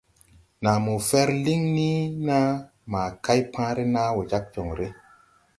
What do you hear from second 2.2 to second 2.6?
naa